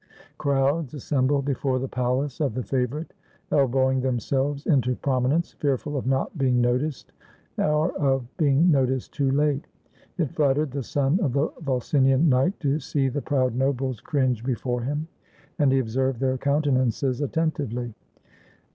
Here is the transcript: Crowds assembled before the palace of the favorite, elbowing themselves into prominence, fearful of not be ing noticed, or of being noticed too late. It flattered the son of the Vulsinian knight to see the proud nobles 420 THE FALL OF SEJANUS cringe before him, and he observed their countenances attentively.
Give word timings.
Crowds 0.39 0.95
assembled 0.95 1.45
before 1.45 1.77
the 1.77 1.87
palace 1.87 2.39
of 2.39 2.55
the 2.55 2.63
favorite, 2.63 3.13
elbowing 3.51 4.01
themselves 4.01 4.65
into 4.65 4.95
prominence, 4.95 5.51
fearful 5.59 5.95
of 5.95 6.07
not 6.07 6.35
be 6.39 6.47
ing 6.47 6.59
noticed, 6.59 7.11
or 7.59 7.91
of 7.99 8.25
being 8.37 8.71
noticed 8.71 9.13
too 9.13 9.29
late. 9.29 9.67
It 10.17 10.31
flattered 10.31 10.71
the 10.71 10.81
son 10.81 11.19
of 11.21 11.33
the 11.33 11.49
Vulsinian 11.61 12.27
knight 12.29 12.59
to 12.61 12.79
see 12.79 13.09
the 13.09 13.21
proud 13.21 13.53
nobles 13.53 13.99
420 13.99 13.99
THE 14.53 14.59
FALL 14.59 14.79
OF 14.79 14.81
SEJANUS 14.81 14.81
cringe 14.81 14.81
before 14.81 14.81
him, 14.81 15.07
and 15.63 15.71
he 15.71 15.77
observed 15.77 16.19
their 16.19 16.35
countenances 16.39 17.21
attentively. 17.21 17.93